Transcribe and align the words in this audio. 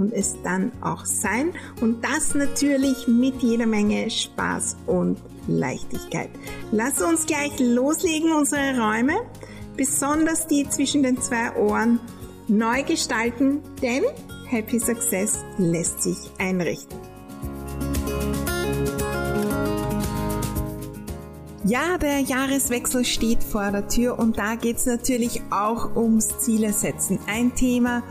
und 0.00 0.12
es 0.14 0.34
dann 0.42 0.72
auch 0.80 1.04
sein. 1.04 1.52
Und 1.80 2.02
das 2.02 2.34
natürlich 2.34 3.06
mit 3.06 3.42
jeder 3.42 3.66
Menge 3.66 4.10
Spaß 4.10 4.76
und 4.86 5.18
Leichtigkeit. 5.46 6.30
Lass 6.72 7.02
uns 7.02 7.26
gleich 7.26 7.52
loslegen, 7.60 8.32
unsere 8.32 8.80
Räume, 8.80 9.20
besonders 9.76 10.46
die 10.46 10.68
zwischen 10.68 11.02
den 11.02 11.20
zwei 11.20 11.54
Ohren, 11.56 12.00
neu 12.48 12.82
gestalten, 12.82 13.60
denn 13.82 14.04
Happy 14.48 14.80
Success 14.80 15.38
lässt 15.58 16.02
sich 16.02 16.18
einrichten. 16.38 16.98
Ja, 21.64 21.98
der 21.98 22.20
Jahreswechsel 22.20 23.04
steht 23.04 23.44
vor 23.44 23.70
der 23.70 23.86
Tür 23.86 24.18
und 24.18 24.38
da 24.38 24.56
geht 24.56 24.78
es 24.78 24.86
natürlich 24.86 25.42
auch 25.50 25.94
ums 25.94 26.38
Ziele 26.38 26.72
setzen. 26.72 27.20
Ein 27.28 27.54
Thema, 27.54 28.02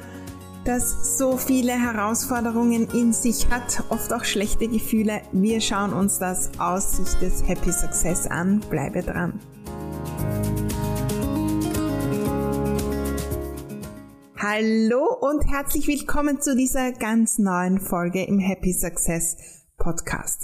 das 0.65 1.17
so 1.17 1.37
viele 1.37 1.71
Herausforderungen 1.71 2.87
in 2.93 3.13
sich 3.13 3.49
hat, 3.49 3.83
oft 3.89 4.11
auch 4.13 4.23
schlechte 4.23 4.67
Gefühle. 4.67 5.21
Wir 5.31 5.61
schauen 5.61 5.93
uns 5.93 6.19
das 6.19 6.51
aus 6.59 6.97
Sicht 6.97 7.21
des 7.21 7.47
Happy 7.47 7.71
Success 7.71 8.27
an. 8.27 8.59
Bleibe 8.69 9.01
dran. 9.01 9.39
Hallo 14.37 15.17
und 15.21 15.49
herzlich 15.49 15.87
willkommen 15.87 16.41
zu 16.41 16.55
dieser 16.55 16.91
ganz 16.93 17.37
neuen 17.37 17.79
Folge 17.79 18.23
im 18.23 18.39
Happy 18.39 18.73
Success 18.73 19.37
Podcast. 19.77 20.43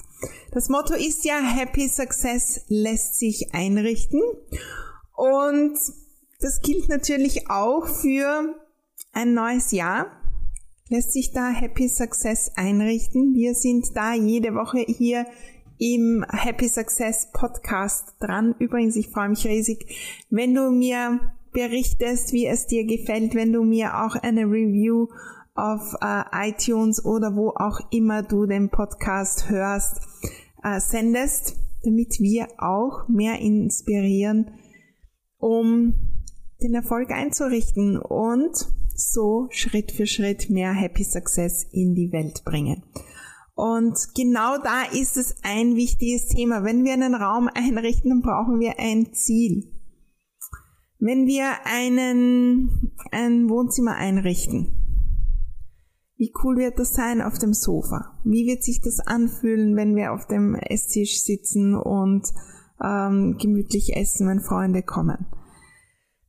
Das 0.52 0.70
Motto 0.70 0.94
ist 0.94 1.26
ja 1.26 1.40
Happy 1.40 1.88
Success 1.88 2.62
lässt 2.68 3.20
sich 3.20 3.54
einrichten 3.54 4.22
und 5.16 5.78
das 6.40 6.62
gilt 6.62 6.90
natürlich 6.90 7.50
auch 7.50 7.88
für 7.88 8.56
ein 9.16 9.34
neues 9.34 9.72
Jahr 9.72 10.08
lässt 10.90 11.14
sich 11.14 11.32
da 11.32 11.50
Happy 11.50 11.88
Success 11.88 12.52
einrichten. 12.56 13.34
Wir 13.34 13.56
sind 13.56 13.96
da 13.96 14.14
jede 14.14 14.54
Woche 14.54 14.80
hier 14.80 15.26
im 15.80 16.26
Happy 16.30 16.68
Success 16.68 17.32
Podcast 17.32 18.16
dran. 18.20 18.56
Übrigens, 18.60 18.98
ich 18.98 19.08
freue 19.08 19.30
mich 19.30 19.48
riesig, 19.48 20.26
wenn 20.30 20.54
du 20.54 20.70
mir 20.70 21.32
berichtest, 21.54 22.34
wie 22.34 22.46
es 22.46 22.68
dir 22.68 22.86
gefällt, 22.86 23.36
wenn 23.36 23.54
du 23.54 23.64
mir 23.64 24.04
auch 24.04 24.16
eine 24.16 24.42
Review 24.42 25.08
auf 25.56 25.96
äh, 26.02 26.50
iTunes 26.50 27.04
oder 27.04 27.38
wo 27.38 27.52
auch 27.52 27.80
immer 27.92 28.22
du 28.22 28.46
den 28.46 28.70
Podcast 28.70 29.50
hörst, 29.50 30.02
äh, 30.62 30.82
sendest, 30.82 31.56
damit 31.86 32.20
wir 32.20 32.48
auch 32.58 33.08
mehr 33.08 33.40
inspirieren, 33.40 34.52
um 35.38 35.94
den 36.62 36.74
Erfolg 36.74 37.12
einzurichten 37.12 37.98
und 37.98 38.68
so 39.00 39.48
Schritt 39.52 39.92
für 39.92 40.08
Schritt 40.08 40.50
mehr 40.50 40.74
Happy 40.74 41.04
Success 41.04 41.66
in 41.72 41.96
die 41.96 42.12
Welt 42.12 42.44
bringen. 42.44 42.84
Und 43.56 43.98
genau 44.16 44.58
da 44.58 44.84
ist 44.92 45.16
es 45.16 45.36
ein 45.44 45.76
wichtiges 45.76 46.28
Thema. 46.28 46.64
Wenn 46.64 46.84
wir 46.84 46.94
einen 46.94 47.16
Raum 47.16 47.50
einrichten, 47.54 48.10
dann 48.10 48.22
brauchen 48.22 48.60
wir 48.60 48.80
ein 48.80 49.14
Ziel. 49.14 49.72
Wenn 51.00 51.26
wir 51.26 51.66
einen, 51.66 52.92
ein 53.12 53.50
Wohnzimmer 53.50 53.96
einrichten, 53.96 54.76
wie 56.18 56.32
cool 56.44 56.58
wird 56.58 56.80
das 56.80 56.94
sein 56.94 57.22
auf 57.22 57.38
dem 57.38 57.54
Sofa? 57.54 58.18
Wie 58.24 58.48
wird 58.48 58.64
sich 58.64 58.82
das 58.82 59.00
anfühlen, 59.00 59.76
wenn 59.76 59.96
wir 59.96 60.14
auf 60.14 60.28
dem 60.28 60.56
Esstisch 60.56 61.22
sitzen 61.22 61.76
und 61.76 62.26
ähm, 62.84 63.38
gemütlich 63.38 63.96
essen, 63.96 64.28
wenn 64.28 64.40
Freunde 64.40 64.82
kommen? 64.82 65.26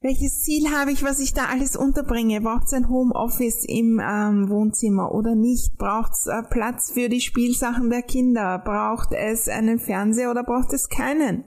Welches 0.06 0.38
Ziel 0.38 0.70
habe 0.70 0.92
ich, 0.92 1.02
was 1.02 1.18
ich 1.18 1.34
da 1.34 1.46
alles 1.46 1.74
unterbringe? 1.74 2.40
Braucht 2.40 2.66
es 2.66 2.72
ein 2.72 2.88
Homeoffice 2.88 3.64
im 3.64 4.00
ähm, 4.00 4.48
Wohnzimmer 4.48 5.12
oder 5.12 5.34
nicht? 5.34 5.76
Braucht 5.78 6.12
es 6.12 6.26
äh, 6.26 6.42
Platz 6.48 6.92
für 6.92 7.08
die 7.08 7.20
Spielsachen 7.20 7.90
der 7.90 8.02
Kinder? 8.02 8.60
Braucht 8.64 9.10
es 9.10 9.48
einen 9.48 9.80
Fernseher 9.80 10.30
oder 10.30 10.44
braucht 10.44 10.72
es 10.72 10.88
keinen? 10.88 11.42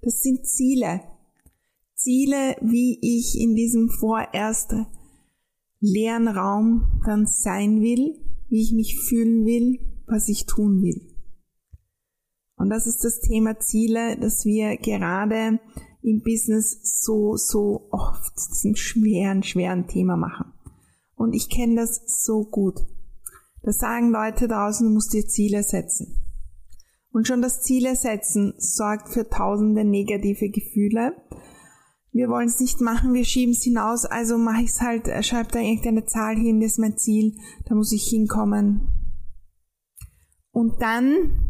Das 0.00 0.22
sind 0.22 0.46
Ziele. 0.46 1.02
Ziele, 1.94 2.56
wie 2.62 2.98
ich 3.02 3.38
in 3.38 3.54
diesem 3.54 3.90
vorerst 3.90 4.74
leeren 5.80 6.28
Raum 6.28 7.02
dann 7.04 7.26
sein 7.26 7.82
will, 7.82 8.18
wie 8.48 8.62
ich 8.62 8.72
mich 8.72 8.98
fühlen 8.98 9.44
will, 9.44 9.78
was 10.06 10.30
ich 10.30 10.46
tun 10.46 10.80
will. 10.80 11.02
Und 12.56 12.70
das 12.70 12.86
ist 12.86 13.04
das 13.04 13.20
Thema 13.20 13.58
Ziele, 13.58 14.16
das 14.18 14.46
wir 14.46 14.78
gerade 14.78 15.60
im 16.04 16.22
Business 16.22 17.00
so, 17.02 17.36
so 17.36 17.88
oft 17.90 18.38
zu 18.38 18.50
diesem 18.50 18.76
schweren, 18.76 19.42
schweren 19.42 19.86
Thema 19.86 20.16
machen. 20.16 20.52
Und 21.16 21.34
ich 21.34 21.48
kenne 21.48 21.76
das 21.76 22.24
so 22.24 22.44
gut. 22.44 22.80
Da 23.62 23.72
sagen 23.72 24.10
Leute 24.10 24.46
draußen, 24.46 24.86
du 24.86 24.92
musst 24.92 25.14
dir 25.14 25.26
Ziele 25.26 25.62
setzen. 25.62 26.20
Und 27.10 27.26
schon 27.26 27.40
das 27.40 27.62
Ziele 27.62 27.96
setzen 27.96 28.52
sorgt 28.58 29.08
für 29.08 29.28
tausende 29.28 29.84
negative 29.84 30.50
Gefühle. 30.50 31.16
Wir 32.12 32.28
wollen 32.28 32.48
es 32.48 32.60
nicht 32.60 32.80
machen, 32.80 33.14
wir 33.14 33.24
schieben 33.24 33.54
es 33.54 33.62
hinaus, 33.62 34.04
also 34.04 34.36
mache 34.36 34.62
ich 34.62 34.70
es 34.70 34.80
halt, 34.80 35.08
äh, 35.08 35.22
schreib 35.22 35.50
da 35.52 35.58
irgendeine 35.58 36.04
Zahl 36.04 36.36
hin, 36.36 36.60
das 36.60 36.72
ist 36.72 36.78
mein 36.78 36.96
Ziel, 36.96 37.36
da 37.66 37.74
muss 37.74 37.92
ich 37.92 38.04
hinkommen. 38.04 38.88
Und 40.52 40.80
dann 40.80 41.43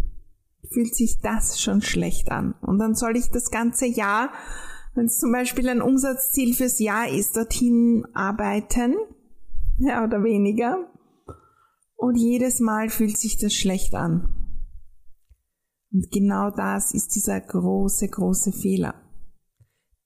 fühlt 0.71 0.95
sich 0.95 1.21
das 1.21 1.61
schon 1.61 1.83
schlecht 1.83 2.31
an. 2.31 2.55
Und 2.61 2.79
dann 2.79 2.95
soll 2.95 3.17
ich 3.17 3.31
das 3.31 3.51
ganze 3.51 3.87
Jahr, 3.87 4.33
wenn 4.95 5.07
es 5.07 5.19
zum 5.19 5.33
Beispiel 5.33 5.69
ein 5.69 5.83
Umsatzziel 5.83 6.55
fürs 6.55 6.79
Jahr 6.79 7.09
ist, 7.09 7.37
dorthin 7.37 8.07
arbeiten, 8.15 8.95
mehr 9.79 10.05
oder 10.05 10.23
weniger. 10.23 10.89
Und 11.97 12.17
jedes 12.17 12.61
Mal 12.61 12.91
fühlt 12.91 13.17
sich 13.17 13.37
das 13.37 13.55
schlecht 13.55 13.95
an. 13.95 14.29
Und 15.93 16.11
genau 16.11 16.51
das 16.51 16.93
ist 16.93 17.15
dieser 17.15 17.41
große, 17.41 18.09
große 18.09 18.53
Fehler. 18.53 18.95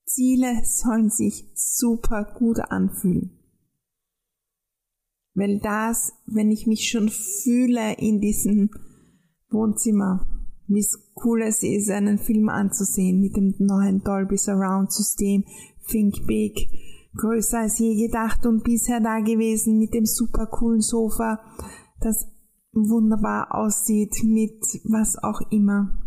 Ziele 0.04 0.62
sollen 0.64 1.10
sich 1.10 1.50
super 1.54 2.24
gut 2.38 2.60
anfühlen. 2.60 3.38
Weil 5.34 5.60
das, 5.60 6.12
wenn 6.26 6.50
ich 6.50 6.66
mich 6.66 6.88
schon 6.88 7.08
fühle 7.08 7.94
in 7.94 8.20
diesem 8.20 8.70
Wohnzimmer, 9.50 10.26
wie 10.68 10.86
cool 11.24 11.42
es 11.42 11.62
ist, 11.62 11.90
einen 11.90 12.18
Film 12.18 12.48
anzusehen 12.48 13.20
mit 13.20 13.36
dem 13.36 13.54
neuen 13.58 14.02
Dolby 14.04 14.36
Surround 14.36 14.92
System, 14.92 15.44
Think 15.88 16.26
Big, 16.26 16.68
größer 17.16 17.60
als 17.60 17.78
je 17.78 18.06
gedacht 18.06 18.46
und 18.46 18.62
bisher 18.62 19.00
da 19.00 19.20
gewesen, 19.20 19.78
mit 19.78 19.94
dem 19.94 20.04
super 20.04 20.46
coolen 20.46 20.82
Sofa, 20.82 21.40
das 22.00 22.28
wunderbar 22.72 23.54
aussieht, 23.54 24.22
mit 24.22 24.62
was 24.84 25.16
auch 25.22 25.40
immer. 25.50 25.98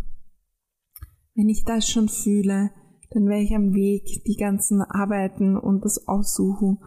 Wenn 1.34 1.50
ich 1.50 1.64
das 1.66 1.90
schon 1.90 2.08
fühle, 2.08 2.72
dann 3.12 3.28
wäre 3.28 3.42
ich 3.42 3.54
am 3.56 3.74
Weg, 3.74 4.24
die 4.26 4.38
ganzen 4.38 4.82
Arbeiten 4.82 5.58
und 5.58 5.84
das 5.84 6.08
Aussuchen 6.08 6.80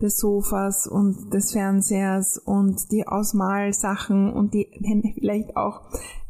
des 0.00 0.18
Sofas 0.18 0.86
und 0.86 1.32
des 1.32 1.52
Fernsehers 1.52 2.38
und 2.38 2.90
die 2.90 3.06
Ausmalsachen 3.06 4.32
und 4.32 4.54
die 4.54 4.66
vielleicht 5.14 5.56
auch 5.56 5.82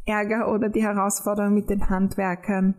Ärger 0.05 0.51
oder 0.51 0.69
die 0.69 0.83
Herausforderung 0.83 1.53
mit 1.53 1.69
den 1.69 1.89
Handwerkern 1.89 2.75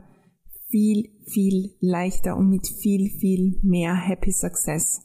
viel, 0.69 1.11
viel 1.27 1.77
leichter 1.81 2.37
und 2.37 2.49
mit 2.49 2.67
viel, 2.67 3.11
viel 3.11 3.61
mehr 3.63 3.95
Happy 3.95 4.33
Success 4.33 5.03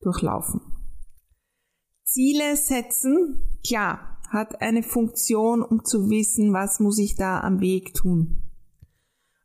durchlaufen. 0.00 0.60
Ziele 2.04 2.56
setzen, 2.56 3.58
klar, 3.66 4.20
hat 4.28 4.60
eine 4.60 4.82
Funktion, 4.82 5.62
um 5.62 5.84
zu 5.84 6.10
wissen, 6.10 6.52
was 6.52 6.80
muss 6.80 6.98
ich 6.98 7.16
da 7.16 7.40
am 7.40 7.60
Weg 7.60 7.94
tun 7.94 8.42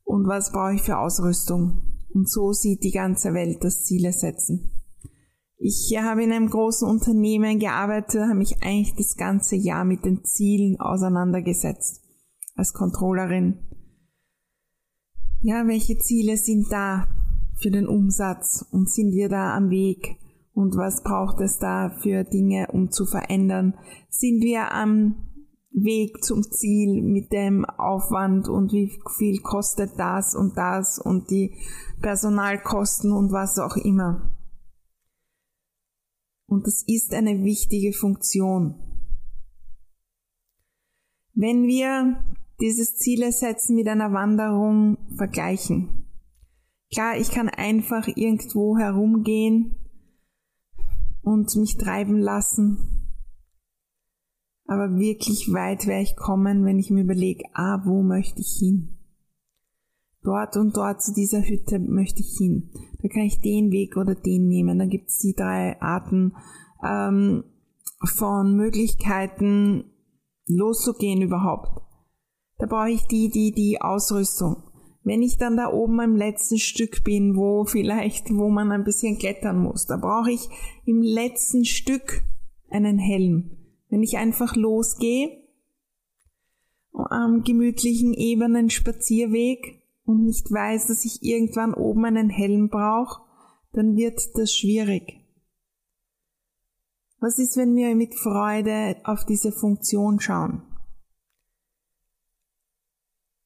und 0.04 0.28
was 0.28 0.52
brauche 0.52 0.76
ich 0.76 0.82
für 0.82 0.98
Ausrüstung. 0.98 1.84
Und 2.14 2.30
so 2.30 2.54
sieht 2.54 2.84
die 2.84 2.92
ganze 2.92 3.34
Welt 3.34 3.64
das 3.64 3.84
Ziele 3.84 4.12
setzen. 4.12 4.79
Ich 5.72 5.96
habe 6.02 6.24
in 6.24 6.32
einem 6.32 6.50
großen 6.50 6.90
Unternehmen 6.90 7.60
gearbeitet, 7.60 8.22
habe 8.22 8.34
mich 8.34 8.64
eigentlich 8.64 8.96
das 8.96 9.16
ganze 9.16 9.56
Jahr 9.56 9.86
mit 9.86 10.04
den 10.04 10.24
Zielen 10.24 10.80
auseinandergesetzt 10.80 12.02
als 12.56 12.74
Controllerin. 12.74 13.60
Ja, 15.42 15.68
welche 15.68 16.00
Ziele 16.00 16.38
sind 16.38 16.72
da 16.72 17.06
für 17.62 17.70
den 17.70 17.88
Umsatz 17.88 18.66
und 18.72 18.90
sind 18.90 19.12
wir 19.12 19.30
da 19.30 19.56
am 19.56 19.70
Weg? 19.70 20.18
Und 20.54 20.76
was 20.76 21.04
braucht 21.04 21.40
es 21.40 21.60
da 21.60 21.92
für 22.02 22.24
Dinge, 22.24 22.70
um 22.72 22.90
zu 22.90 23.06
verändern? 23.06 23.76
Sind 24.10 24.42
wir 24.42 24.72
am 24.72 25.18
Weg 25.70 26.24
zum 26.24 26.42
Ziel 26.42 27.04
mit 27.04 27.32
dem 27.32 27.64
Aufwand 27.66 28.50
und 28.50 28.72
wie 28.72 29.00
viel 29.18 29.40
kostet 29.42 29.92
das 30.00 30.34
und 30.34 30.58
das 30.58 30.98
und 30.98 31.30
die 31.30 31.54
Personalkosten 32.02 33.12
und 33.12 33.32
was 33.32 33.60
auch 33.60 33.76
immer. 33.76 34.36
Und 36.50 36.68
das 36.68 36.84
ist 36.88 37.14
eine 37.14 37.44
wichtige 37.44 37.94
Funktion. 37.94 38.76
Wenn 41.34 41.68
wir 41.68 42.24
dieses 42.60 42.98
Ziele 42.98 43.32
setzen 43.32 43.76
mit 43.76 43.88
einer 43.88 44.12
Wanderung 44.12 44.98
vergleichen. 45.16 46.06
Klar, 46.92 47.18
ich 47.18 47.32
kann 47.32 47.48
einfach 47.48 48.08
irgendwo 48.16 48.78
herumgehen 48.78 49.76
und 51.22 51.56
mich 51.56 51.78
treiben 51.78 52.18
lassen 52.18 53.00
aber 54.70 55.00
wirklich 55.00 55.52
weit 55.52 55.88
werde 55.88 56.04
ich 56.04 56.16
kommen, 56.16 56.64
wenn 56.64 56.78
ich 56.78 56.92
mir 56.92 57.02
überlege, 57.02 57.44
ah, 57.54 57.82
wo 57.86 58.04
möchte 58.04 58.42
ich 58.42 58.60
hin? 58.60 58.99
Dort 60.22 60.58
und 60.58 60.76
dort 60.76 61.02
zu 61.02 61.14
dieser 61.14 61.42
Hütte 61.42 61.80
möchte 61.80 62.22
ich 62.22 62.38
hin. 62.38 62.72
Da 63.02 63.08
kann 63.08 63.24
ich 63.24 63.40
den 63.40 63.72
Weg 63.72 63.96
oder 63.96 64.16
den 64.16 64.48
nehmen. 64.48 64.78
Da 64.78 64.86
gibt 64.86 65.10
es 65.10 65.18
die 65.20 65.34
drei 65.34 65.80
Arten 65.82 66.36
ähm, 66.84 67.44
von 68.04 68.56
Möglichkeiten 68.56 69.86
loszugehen 70.46 71.22
überhaupt. 71.22 71.82
Da 72.58 72.66
brauche 72.66 72.92
ich 72.92 73.04
die, 73.08 73.30
die, 73.30 73.54
die 73.54 73.82
Ausrüstung. 73.82 74.64
Wenn 75.04 75.22
ich 75.22 75.38
dann 75.38 75.56
da 75.56 75.72
oben 75.72 76.00
im 76.02 76.16
letzten 76.16 76.60
Stück 76.60 77.04
bin, 77.06 77.38
wo 77.38 77.64
vielleicht, 77.64 78.30
wo 78.32 78.50
man 78.50 78.72
ein 78.72 78.84
bisschen 78.84 79.18
klettern 79.18 79.58
muss, 79.58 79.86
da 79.86 79.96
brauche 79.96 80.32
ich 80.32 80.50
im 80.86 81.02
letzten 81.02 81.64
Stück 81.64 82.24
einen 82.70 83.00
Helm. 83.00 83.52
Wenn 83.90 84.04
ich 84.04 84.18
einfach 84.18 84.56
losgehe, 84.56 85.32
am 86.92 87.44
gemütlichen, 87.44 88.14
ebenen 88.14 88.70
Spazierweg 88.70 89.79
und 90.10 90.26
nicht 90.26 90.52
weiß, 90.52 90.88
dass 90.88 91.06
ich 91.06 91.24
irgendwann 91.24 91.74
oben 91.74 92.06
einen 92.06 92.30
Helm 92.30 92.70
brauche, 92.70 93.22
dann 93.74 93.96
wird 93.96 94.20
das 94.36 94.54
schwierig. 94.54 95.26
Was 97.20 97.38
ist, 97.38 97.58
wenn 97.58 97.76
wir 97.76 97.96
mit 97.96 98.16
Freude 98.16 98.98
auf 99.04 99.26
diese 99.26 99.52
Funktion 99.52 100.20
schauen? 100.20 100.64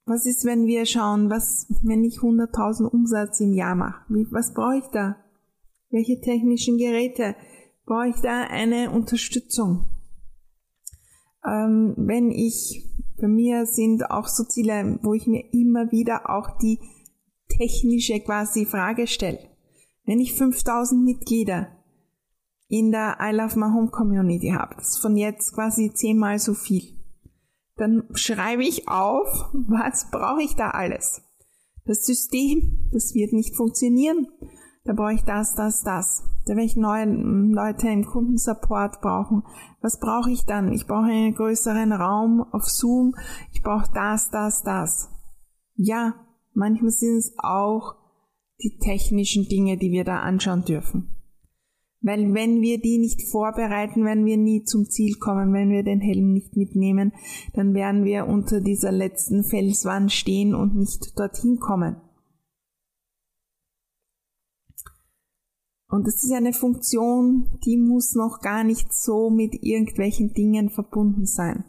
Was 0.05 0.25
ist, 0.25 0.45
wenn 0.45 0.65
wir 0.65 0.85
schauen, 0.85 1.29
was, 1.29 1.67
wenn 1.81 2.03
ich 2.03 2.17
100.000 2.19 2.85
Umsatz 2.85 3.39
im 3.39 3.53
Jahr 3.53 3.75
mache? 3.75 4.05
Wie, 4.09 4.27
was 4.31 4.53
brauche 4.53 4.77
ich 4.77 4.87
da? 4.91 5.17
Welche 5.89 6.19
technischen 6.21 6.77
Geräte? 6.77 7.35
Brauche 7.85 8.09
ich 8.09 8.21
da 8.21 8.43
eine 8.43 8.91
Unterstützung? 8.91 9.85
ähm, 11.45 11.93
wenn 11.97 12.31
ich, 12.31 12.89
bei 13.23 13.29
mir 13.29 13.65
sind 13.65 14.11
auch 14.11 14.27
so 14.27 14.43
Ziele, 14.43 14.99
wo 15.01 15.13
ich 15.13 15.27
mir 15.27 15.53
immer 15.53 15.93
wieder 15.93 16.29
auch 16.29 16.57
die 16.57 16.77
technische 17.47 18.19
quasi 18.19 18.65
Frage 18.65 19.07
stelle. 19.07 19.39
Wenn 20.03 20.19
ich 20.19 20.33
5000 20.33 21.01
Mitglieder 21.01 21.69
in 22.67 22.91
der 22.91 23.19
I 23.21 23.33
Love 23.33 23.57
My 23.57 23.67
Home 23.67 23.91
Community 23.91 24.49
habe, 24.49 24.75
das 24.75 24.89
ist 24.89 24.97
von 24.97 25.15
jetzt 25.15 25.53
quasi 25.53 25.93
zehnmal 25.93 26.37
so 26.37 26.53
viel, 26.53 26.97
dann 27.77 28.03
schreibe 28.13 28.65
ich 28.65 28.89
auf, 28.89 29.49
was 29.53 30.11
brauche 30.11 30.43
ich 30.43 30.55
da 30.55 30.71
alles. 30.71 31.21
Das 31.85 32.05
System, 32.05 32.89
das 32.91 33.13
wird 33.13 33.31
nicht 33.31 33.55
funktionieren. 33.55 34.27
Da 34.85 34.93
brauche 34.93 35.13
ich 35.13 35.23
das, 35.23 35.55
das, 35.55 35.81
das 35.83 36.23
da 36.45 36.55
werde 36.55 36.65
ich 36.65 36.75
neue 36.75 37.05
Leute 37.05 37.87
im 37.87 38.05
Kundensupport 38.05 38.99
brauchen. 38.99 39.43
Was 39.81 39.99
brauche 39.99 40.29
ich 40.29 40.45
dann? 40.45 40.73
Ich 40.73 40.87
brauche 40.87 41.05
einen 41.05 41.33
größeren 41.33 41.93
Raum 41.93 42.45
auf 42.51 42.65
Zoom. 42.65 43.15
Ich 43.53 43.61
brauche 43.61 43.89
das, 43.93 44.29
das, 44.29 44.61
das. 44.63 45.09
Ja, 45.75 46.15
manchmal 46.53 46.91
sind 46.91 47.17
es 47.17 47.33
auch 47.37 47.95
die 48.61 48.77
technischen 48.77 49.47
Dinge, 49.47 49.77
die 49.77 49.91
wir 49.91 50.03
da 50.03 50.19
anschauen 50.19 50.65
dürfen. 50.65 51.09
Weil 52.01 52.33
wenn 52.33 52.61
wir 52.61 52.81
die 52.81 52.97
nicht 52.97 53.21
vorbereiten, 53.31 54.03
werden 54.03 54.25
wir 54.25 54.35
nie 54.35 54.65
zum 54.65 54.89
Ziel 54.89 55.15
kommen. 55.15 55.53
Wenn 55.53 55.69
wir 55.69 55.83
den 55.83 56.01
Helm 56.01 56.33
nicht 56.33 56.57
mitnehmen, 56.57 57.13
dann 57.53 57.73
werden 57.73 58.03
wir 58.03 58.27
unter 58.27 58.59
dieser 58.59 58.91
letzten 58.91 59.45
Felswand 59.45 60.11
stehen 60.11 60.53
und 60.53 60.75
nicht 60.75 61.17
dorthin 61.17 61.59
kommen. 61.59 61.95
Und 65.93 66.07
das 66.07 66.23
ist 66.23 66.31
eine 66.31 66.53
Funktion, 66.53 67.59
die 67.63 67.77
muss 67.77 68.15
noch 68.15 68.39
gar 68.41 68.63
nicht 68.63 68.91
so 68.91 69.29
mit 69.29 69.61
irgendwelchen 69.61 70.33
Dingen 70.33 70.71
verbunden 70.71 71.27
sein. 71.27 71.65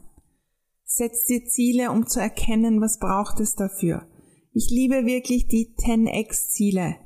Setz 0.87 1.27
dir 1.27 1.45
Ziele, 1.45 1.91
um 1.91 2.07
zu 2.07 2.21
erkennen, 2.21 2.81
was 2.81 2.99
braucht 2.99 3.39
es 3.41 3.55
dafür. 3.55 4.09
Ich 4.55 4.71
liebe 4.71 5.05
wirklich 5.05 5.47
die 5.49 5.75
10x 5.77 6.49
Ziele, 6.49 6.97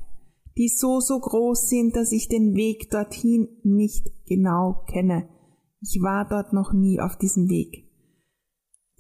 die 0.57 0.69
so, 0.69 1.01
so 1.01 1.19
groß 1.19 1.69
sind, 1.69 1.97
dass 1.97 2.13
ich 2.13 2.29
den 2.29 2.55
Weg 2.55 2.89
dorthin 2.91 3.49
nicht 3.65 4.07
genau 4.29 4.85
kenne. 4.89 5.29
Ich 5.81 5.99
war 6.01 6.25
dort 6.25 6.53
noch 6.53 6.73
nie 6.73 7.01
auf 7.01 7.19
diesem 7.19 7.49
Weg. 7.49 7.85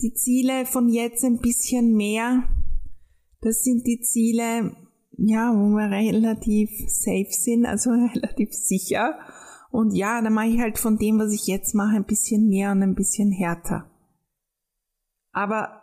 Die 0.02 0.14
Ziele 0.14 0.66
von 0.66 0.88
jetzt 0.88 1.24
ein 1.24 1.38
bisschen 1.38 1.94
mehr, 1.94 2.42
das 3.42 3.62
sind 3.62 3.86
die 3.86 4.00
Ziele, 4.00 4.72
ja, 5.18 5.52
wo 5.52 5.68
wir 5.76 5.90
relativ 5.90 6.70
safe 6.88 7.30
sind, 7.30 7.66
also 7.66 7.90
relativ 8.14 8.52
sicher. 8.52 9.18
Und 9.70 9.94
ja, 9.94 10.22
dann 10.22 10.32
mache 10.32 10.46
ich 10.46 10.60
halt 10.60 10.78
von 10.78 10.96
dem, 10.96 11.18
was 11.18 11.32
ich 11.32 11.46
jetzt 11.46 11.74
mache, 11.74 11.96
ein 11.96 12.06
bisschen 12.06 12.48
mehr 12.48 12.72
und 12.72 12.82
ein 12.82 12.94
bisschen 12.94 13.32
härter. 13.32 13.90
Aber 15.32 15.82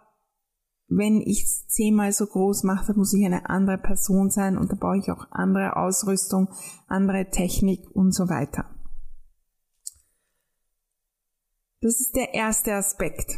wenn 0.88 1.22
ich 1.22 1.44
es 1.44 1.68
zehnmal 1.68 2.12
so 2.12 2.26
groß 2.26 2.64
mache, 2.64 2.88
dann 2.88 2.98
muss 2.98 3.14
ich 3.14 3.26
eine 3.26 3.50
andere 3.50 3.78
Person 3.78 4.30
sein 4.30 4.58
und 4.58 4.72
da 4.72 4.76
brauche 4.76 4.98
ich 4.98 5.12
auch 5.12 5.28
andere 5.32 5.76
Ausrüstung, 5.76 6.50
andere 6.88 7.30
Technik 7.30 7.90
und 7.92 8.14
so 8.14 8.30
weiter. 8.30 8.70
Das 11.82 12.00
ist 12.00 12.16
der 12.16 12.34
erste 12.34 12.74
Aspekt. 12.74 13.38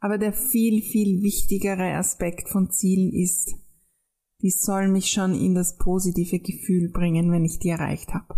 Aber 0.00 0.18
der 0.18 0.32
viel, 0.32 0.82
viel 0.82 1.22
wichtigere 1.22 1.94
Aspekt 1.94 2.50
von 2.50 2.70
Zielen 2.70 3.12
ist, 3.12 3.54
die 4.44 4.50
soll 4.50 4.88
mich 4.88 5.06
schon 5.06 5.34
in 5.34 5.54
das 5.54 5.78
positive 5.78 6.38
Gefühl 6.38 6.90
bringen, 6.92 7.32
wenn 7.32 7.46
ich 7.46 7.60
die 7.60 7.70
erreicht 7.70 8.12
habe. 8.12 8.34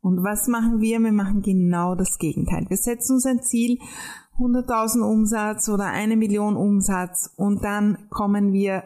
Und 0.00 0.24
was 0.24 0.48
machen 0.48 0.80
wir? 0.80 0.98
Wir 0.98 1.12
machen 1.12 1.42
genau 1.42 1.94
das 1.94 2.18
Gegenteil. 2.18 2.66
Wir 2.68 2.76
setzen 2.76 3.12
uns 3.14 3.24
ein 3.24 3.40
Ziel, 3.40 3.78
100.000 4.38 5.00
Umsatz 5.00 5.68
oder 5.68 5.84
eine 5.84 6.16
Million 6.16 6.56
Umsatz 6.56 7.30
und 7.36 7.62
dann 7.62 8.08
kommen 8.10 8.52
wir 8.52 8.82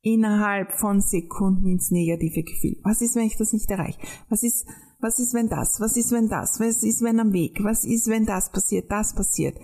innerhalb 0.00 0.72
von 0.72 1.00
Sekunden 1.00 1.68
ins 1.68 1.92
negative 1.92 2.42
Gefühl. 2.42 2.80
Was 2.82 3.00
ist, 3.00 3.14
wenn 3.14 3.26
ich 3.26 3.36
das 3.36 3.52
nicht 3.52 3.70
erreiche? 3.70 4.00
Was 4.28 4.42
ist, 4.42 4.66
was 4.98 5.20
ist, 5.20 5.32
wenn 5.32 5.48
das? 5.48 5.78
Was 5.78 5.96
ist, 5.96 6.10
wenn 6.10 6.28
das? 6.28 6.58
Was 6.58 6.82
ist, 6.82 7.02
wenn 7.02 7.20
am 7.20 7.32
Weg? 7.32 7.62
Was 7.62 7.84
ist, 7.84 8.08
wenn 8.08 8.26
das 8.26 8.50
passiert? 8.50 8.90
Das 8.90 9.14
passiert. 9.14 9.56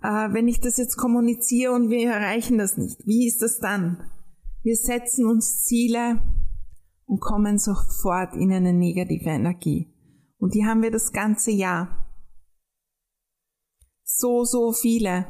Äh, 0.00 0.32
wenn 0.32 0.46
ich 0.46 0.60
das 0.60 0.76
jetzt 0.76 0.96
kommuniziere 0.96 1.72
und 1.72 1.90
wir 1.90 2.08
erreichen 2.08 2.56
das 2.56 2.76
nicht, 2.76 3.04
wie 3.04 3.26
ist 3.26 3.42
das 3.42 3.58
dann? 3.58 3.98
Wir 4.62 4.76
setzen 4.76 5.26
uns 5.26 5.64
Ziele 5.64 6.20
und 7.06 7.20
kommen 7.20 7.58
sofort 7.58 8.36
in 8.36 8.52
eine 8.52 8.74
negative 8.74 9.30
Energie. 9.30 9.92
Und 10.38 10.54
die 10.54 10.66
haben 10.66 10.82
wir 10.82 10.90
das 10.90 11.12
ganze 11.12 11.50
Jahr. 11.50 12.06
So, 14.02 14.44
so 14.44 14.72
viele 14.72 15.26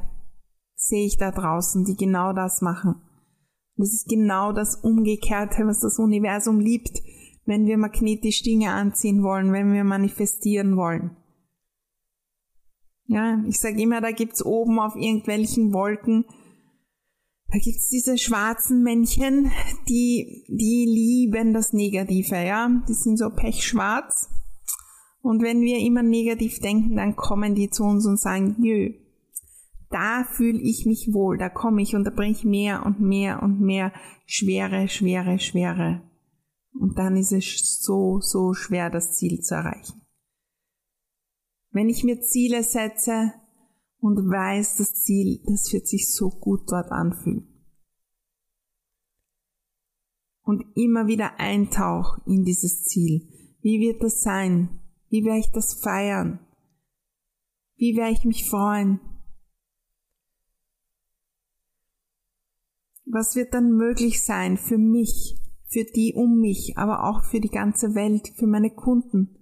sehe 0.75 1.07
ich 1.07 1.17
da 1.17 1.31
draußen, 1.31 1.85
die 1.85 1.97
genau 1.97 2.33
das 2.33 2.61
machen. 2.61 3.03
das 3.77 3.93
ist 3.93 4.09
genau 4.09 4.53
das 4.53 4.75
Umgekehrte, 4.75 5.67
was 5.67 5.81
das 5.81 5.99
Universum 5.99 6.59
liebt, 6.59 7.01
wenn 7.45 7.67
wir 7.67 7.79
magnetisch 7.79 8.43
Dinge 8.43 8.73
anziehen 8.73 9.23
wollen, 9.23 9.53
wenn 9.53 9.73
wir 9.73 9.85
manifestieren 9.85 10.77
wollen. 10.77 11.17
Ja, 13.07 13.43
ich 13.47 13.61
sage 13.61 13.81
immer, 13.81 14.01
da 14.01 14.11
gibt's 14.11 14.45
oben 14.45 14.79
auf 14.79 14.97
irgendwelchen 14.97 15.73
Wolken 15.73 16.25
da 17.53 17.59
gibt's 17.59 17.89
diese 17.89 18.17
schwarzen 18.17 18.83
Männchen, 18.83 19.51
die, 19.89 20.45
die 20.49 20.87
lieben 20.87 21.53
das 21.53 21.73
Negative, 21.73 22.37
ja. 22.37 22.71
Die 22.89 22.95
sind 22.95 23.17
so 23.17 23.31
pechschwarz. 23.31 24.29
Und 25.23 25.43
wenn 25.43 25.61
wir 25.61 25.79
immer 25.79 26.03
negativ 26.03 26.61
denken, 26.61 26.97
dann 26.97 27.17
kommen 27.17 27.55
die 27.55 27.69
zu 27.69 27.85
uns 27.85 28.07
und 28.07 28.19
sagen, 28.19 28.57
nö, 28.59 28.95
da 29.91 30.25
fühle 30.25 30.61
ich 30.61 30.87
mich 30.87 31.13
wohl, 31.13 31.37
da 31.37 31.49
komme 31.49 31.83
ich 31.83 31.97
und 31.97 32.05
da 32.05 32.11
bringe 32.11 32.33
ich 32.33 32.45
mehr 32.45 32.87
und 32.87 33.01
mehr 33.01 33.43
und 33.43 33.61
mehr 33.61 33.93
Schwere, 34.25 34.89
Schwere, 34.89 35.39
Schwere. 35.41 36.03
Und 36.73 36.99
dann 36.99 37.17
ist 37.17 37.33
es 37.33 37.83
so, 37.83 38.21
so 38.21 38.55
schwer, 38.55 38.91
das 38.91 39.17
Ziel 39.17 39.41
zu 39.41 39.57
erreichen. 39.57 40.01
Wenn 41.73 41.89
ich 41.89 42.05
mir 42.05 42.21
Ziele 42.21 42.63
setze, 42.63 43.33
und 44.01 44.17
weiß 44.17 44.77
das 44.77 44.95
Ziel, 44.95 45.41
das 45.47 45.73
wird 45.73 45.87
sich 45.87 46.13
so 46.13 46.31
gut 46.31 46.71
dort 46.71 46.91
anfühlen. 46.91 47.47
Und 50.43 50.65
immer 50.75 51.07
wieder 51.07 51.39
eintauch 51.39 52.19
in 52.27 52.45
dieses 52.45 52.83
Ziel. 52.85 53.29
Wie 53.61 53.79
wird 53.81 54.03
das 54.03 54.23
sein? 54.23 54.81
Wie 55.11 55.25
werde 55.25 55.41
ich 55.41 55.51
das 55.51 55.75
feiern? 55.75 56.41
Wie 57.77 57.97
werde 57.97 58.13
ich 58.13 58.25
mich 58.25 58.49
freuen? 58.49 59.01
Was 63.05 63.37
wird 63.37 63.55
dann 63.55 63.77
möglich 63.77 64.23
sein 64.23 64.57
für 64.57 64.79
mich, 64.79 65.37
für 65.67 65.85
die 65.85 66.15
um 66.15 66.41
mich, 66.41 66.79
aber 66.79 67.05
auch 67.05 67.25
für 67.25 67.41
die 67.41 67.49
ganze 67.49 67.95
Welt, 67.95 68.33
für 68.37 68.47
meine 68.47 68.71
Kunden, 68.71 69.40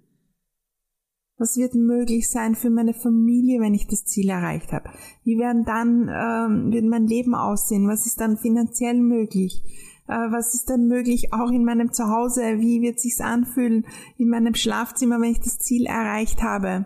was 1.39 1.55
wird 1.55 1.73
möglich 1.73 2.29
sein 2.29 2.53
für 2.53 2.69
meine 2.69 2.93
Familie, 2.93 3.61
wenn 3.61 3.73
ich 3.73 3.87
das 3.87 4.03
Ziel 4.03 4.27
erreicht 4.27 4.73
habe? 4.73 4.89
Wie 5.23 5.39
werden 5.39 5.63
dann 5.63 6.09
ähm, 6.13 6.73
wird 6.73 6.83
mein 6.83 7.07
Leben 7.07 7.33
aussehen? 7.33 7.87
Was 7.87 8.05
ist 8.05 8.19
dann 8.19 8.37
finanziell 8.37 8.99
möglich? 8.99 9.63
Äh, 10.09 10.31
was 10.31 10.53
ist 10.53 10.69
dann 10.69 10.89
möglich 10.89 11.31
auch 11.31 11.49
in 11.49 11.63
meinem 11.63 11.93
Zuhause? 11.93 12.59
Wie 12.59 12.81
wird 12.81 12.99
sich's 12.99 13.21
anfühlen 13.21 13.85
in 14.17 14.27
meinem 14.27 14.53
Schlafzimmer, 14.53 15.21
wenn 15.21 15.31
ich 15.31 15.39
das 15.39 15.59
Ziel 15.59 15.85
erreicht 15.85 16.43
habe? 16.43 16.85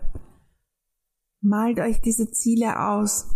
Malt 1.41 1.79
euch 1.79 1.99
diese 2.01 2.29
Ziele 2.29 2.79
aus. 2.79 3.29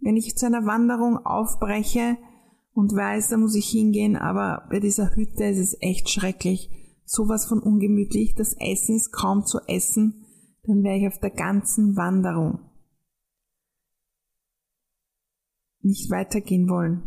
Wenn 0.00 0.16
ich 0.16 0.38
zu 0.38 0.46
einer 0.46 0.64
Wanderung 0.64 1.18
aufbreche 1.18 2.16
und 2.72 2.96
weiß, 2.96 3.28
da 3.28 3.36
muss 3.36 3.54
ich 3.54 3.68
hingehen, 3.68 4.16
aber 4.16 4.66
bei 4.70 4.80
dieser 4.80 5.14
Hütte 5.14 5.44
ist 5.44 5.58
es 5.58 5.76
echt 5.82 6.08
schrecklich. 6.08 6.70
Sowas 7.04 7.44
von 7.44 7.58
ungemütlich. 7.58 8.34
Das 8.34 8.54
Essen 8.58 8.96
ist 8.96 9.12
kaum 9.12 9.44
zu 9.44 9.58
essen 9.68 10.21
dann 10.64 10.82
wäre 10.82 10.96
ich 10.96 11.06
auf 11.06 11.18
der 11.18 11.30
ganzen 11.30 11.96
Wanderung 11.96 12.60
nicht 15.80 16.10
weitergehen 16.10 16.68
wollen. 16.68 17.02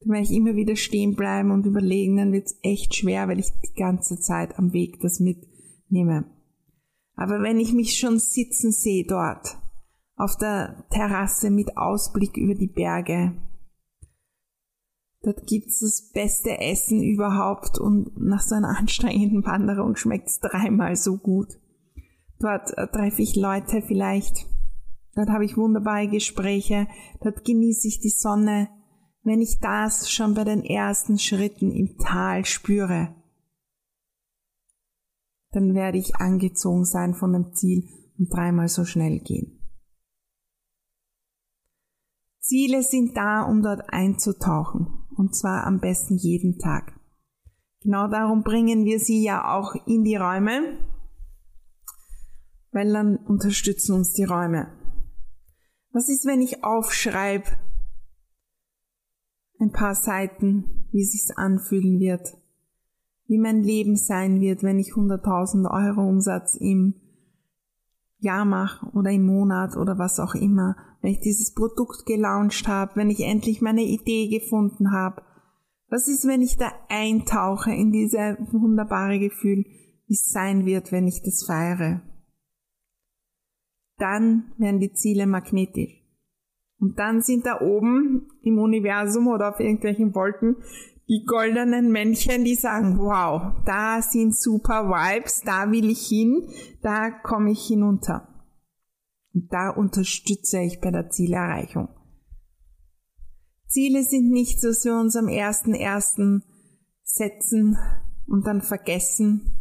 Dann 0.00 0.10
werde 0.10 0.24
ich 0.24 0.32
immer 0.32 0.54
wieder 0.54 0.76
stehen 0.76 1.16
bleiben 1.16 1.50
und 1.50 1.66
überlegen, 1.66 2.16
dann 2.16 2.32
wird 2.32 2.46
es 2.46 2.58
echt 2.62 2.94
schwer, 2.94 3.28
weil 3.28 3.40
ich 3.40 3.50
die 3.64 3.74
ganze 3.74 4.18
Zeit 4.20 4.58
am 4.58 4.72
Weg 4.72 5.00
das 5.00 5.20
mitnehme. 5.20 6.24
Aber 7.14 7.42
wenn 7.42 7.58
ich 7.58 7.72
mich 7.72 7.98
schon 7.98 8.18
sitzen 8.18 8.72
sehe 8.72 9.04
dort, 9.06 9.56
auf 10.16 10.36
der 10.36 10.86
Terrasse 10.90 11.50
mit 11.50 11.76
Ausblick 11.76 12.36
über 12.36 12.54
die 12.54 12.68
Berge, 12.68 13.34
dort 15.22 15.46
gibt's 15.46 15.80
das 15.80 16.10
beste 16.12 16.58
Essen 16.60 17.02
überhaupt 17.02 17.78
und 17.78 18.16
nach 18.18 18.42
so 18.42 18.54
einer 18.54 18.68
anstrengenden 18.78 19.44
Wanderung 19.44 19.96
schmeckt's 19.96 20.40
dreimal 20.40 20.94
so 20.94 21.16
gut. 21.16 21.58
Dort 22.38 22.76
äh, 22.76 22.86
treffe 22.88 23.22
ich 23.22 23.36
Leute 23.36 23.82
vielleicht. 23.82 24.46
Dort 25.14 25.30
habe 25.30 25.44
ich 25.44 25.56
wunderbare 25.56 26.08
Gespräche. 26.08 26.86
Dort 27.22 27.44
genieße 27.44 27.88
ich 27.88 28.00
die 28.00 28.10
Sonne. 28.10 28.68
Wenn 29.22 29.40
ich 29.40 29.58
das 29.60 30.10
schon 30.10 30.34
bei 30.34 30.44
den 30.44 30.62
ersten 30.62 31.18
Schritten 31.18 31.72
im 31.72 31.96
Tal 31.98 32.44
spüre, 32.44 33.14
dann 35.50 35.74
werde 35.74 35.98
ich 35.98 36.16
angezogen 36.16 36.84
sein 36.84 37.14
von 37.14 37.32
dem 37.32 37.54
Ziel 37.54 37.88
und 38.18 38.32
dreimal 38.32 38.68
so 38.68 38.84
schnell 38.84 39.18
gehen. 39.20 39.58
Ziele 42.40 42.82
sind 42.82 43.16
da, 43.16 43.42
um 43.42 43.62
dort 43.62 43.82
einzutauchen. 43.88 44.86
Und 45.16 45.34
zwar 45.34 45.66
am 45.66 45.80
besten 45.80 46.16
jeden 46.16 46.58
Tag. 46.58 47.00
Genau 47.80 48.08
darum 48.08 48.42
bringen 48.42 48.84
wir 48.84 49.00
sie 49.00 49.22
ja 49.24 49.56
auch 49.56 49.74
in 49.86 50.04
die 50.04 50.16
Räume, 50.16 50.78
weil 52.76 52.92
dann 52.92 53.16
unterstützen 53.16 53.94
uns 53.94 54.12
die 54.12 54.24
Räume. 54.24 54.68
Was 55.92 56.10
ist, 56.10 56.26
wenn 56.26 56.42
ich 56.42 56.62
aufschreibe 56.62 57.46
ein 59.58 59.72
paar 59.72 59.94
Seiten, 59.94 60.86
wie 60.92 61.02
sich's 61.02 61.30
anfühlen 61.34 61.98
wird, 62.00 62.36
wie 63.28 63.38
mein 63.38 63.62
Leben 63.62 63.96
sein 63.96 64.42
wird, 64.42 64.62
wenn 64.62 64.78
ich 64.78 64.88
100.000 64.88 65.70
Euro 65.70 66.06
Umsatz 66.06 66.54
im 66.54 66.96
Jahr 68.18 68.44
mache 68.44 68.94
oder 68.94 69.10
im 69.10 69.24
Monat 69.24 69.74
oder 69.78 69.96
was 69.96 70.20
auch 70.20 70.34
immer, 70.34 70.76
wenn 71.00 71.12
ich 71.12 71.20
dieses 71.20 71.54
Produkt 71.54 72.04
gelauncht 72.04 72.68
habe, 72.68 72.96
wenn 72.96 73.08
ich 73.08 73.20
endlich 73.20 73.62
meine 73.62 73.84
Idee 73.84 74.28
gefunden 74.28 74.92
habe. 74.92 75.22
Was 75.88 76.08
ist, 76.08 76.26
wenn 76.26 76.42
ich 76.42 76.58
da 76.58 76.70
eintauche 76.90 77.72
in 77.72 77.90
diese 77.90 78.36
wunderbare 78.52 79.18
Gefühl, 79.18 79.64
wie 80.08 80.12
es 80.12 80.30
sein 80.30 80.66
wird, 80.66 80.92
wenn 80.92 81.06
ich 81.06 81.22
das 81.22 81.42
feiere? 81.46 82.02
Dann 83.98 84.52
werden 84.58 84.80
die 84.80 84.92
Ziele 84.92 85.26
magnetisch. 85.26 86.02
Und 86.78 86.98
dann 86.98 87.22
sind 87.22 87.46
da 87.46 87.60
oben 87.60 88.28
im 88.42 88.58
Universum 88.58 89.28
oder 89.28 89.50
auf 89.50 89.60
irgendwelchen 89.60 90.14
Wolken 90.14 90.56
die 91.08 91.24
goldenen 91.24 91.92
Männchen, 91.92 92.44
die 92.44 92.56
sagen, 92.56 92.98
wow, 92.98 93.52
da 93.64 94.02
sind 94.02 94.36
super 94.36 94.88
Vibes, 94.88 95.42
da 95.44 95.70
will 95.70 95.88
ich 95.88 96.06
hin, 96.06 96.48
da 96.82 97.10
komme 97.10 97.52
ich 97.52 97.66
hinunter. 97.66 98.28
Und 99.32 99.52
da 99.52 99.70
unterstütze 99.70 100.60
ich 100.60 100.80
bei 100.80 100.90
der 100.90 101.08
Zielerreichung. 101.08 101.88
Ziele 103.68 104.02
sind 104.02 104.30
nicht 104.30 104.60
so, 104.60 104.68
dass 104.68 104.84
wir 104.84 104.96
uns 104.96 105.16
am 105.16 105.28
ersten 105.28 105.74
ersten 105.74 106.42
setzen 107.02 107.76
und 108.26 108.46
dann 108.46 108.62
vergessen 108.62 109.52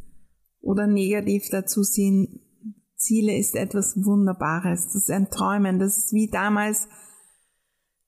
oder 0.61 0.87
negativ 0.87 1.49
dazu 1.51 1.83
sind, 1.83 2.39
Ziele 3.05 3.37
ist 3.37 3.55
etwas 3.55 4.03
Wunderbares. 4.03 4.85
Das 4.87 4.95
ist 4.95 5.11
ein 5.11 5.29
Träumen. 5.29 5.77
Das 5.77 5.97
ist 5.97 6.13
wie 6.13 6.27
damals, 6.27 6.87